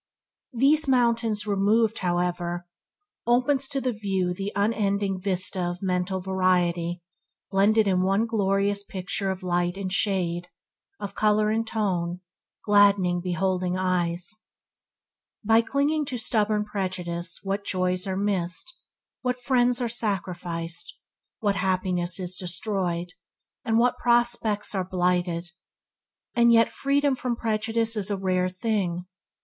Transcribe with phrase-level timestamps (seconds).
[0.55, 2.65] These mountains removed, however,
[3.27, 7.03] there opens to the view the unending vista of mental variety
[7.51, 10.47] blended in one glorious picture of light and shade,
[10.99, 12.21] of colour and tone,
[12.65, 14.39] gladdening beholding eyes.
[15.43, 18.81] By clinging to stubborn prejudice what joys are missed,
[19.21, 20.97] what friends are sacrificed,
[21.41, 23.13] what happiness is destroyed,
[23.63, 25.51] and what prospects are blighted!
[26.33, 29.05] And yet freedom from prejudice is a rare thing.